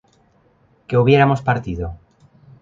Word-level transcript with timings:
que 0.87 0.97
hubiéramos 0.97 1.43
partido 1.49 1.87